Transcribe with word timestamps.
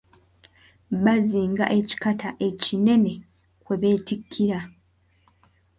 Bazinga 1.03 1.65
ekikata 1.77 2.29
ekinene 2.47 3.13
kwe 3.63 3.75
beetikkira. 3.81 4.59